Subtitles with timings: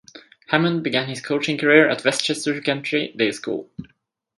[0.47, 3.69] Hammond began his coaching career at Westchester Country Day School.